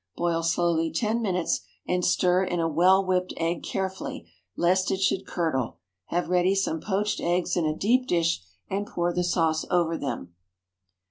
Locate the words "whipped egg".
3.05-3.61